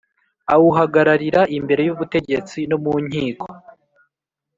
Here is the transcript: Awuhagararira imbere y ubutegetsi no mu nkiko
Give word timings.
Awuhagararira 0.53 1.41
imbere 1.57 1.81
y 1.87 1.91
ubutegetsi 1.93 2.59
no 2.69 2.77
mu 2.83 2.93
nkiko 3.05 3.47